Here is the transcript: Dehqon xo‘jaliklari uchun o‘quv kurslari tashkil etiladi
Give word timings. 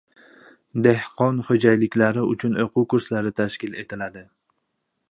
Dehqon 0.87 1.41
xo‘jaliklari 1.49 2.25
uchun 2.33 2.59
o‘quv 2.65 2.89
kurslari 2.95 3.35
tashkil 3.43 3.79
etiladi 3.85 4.27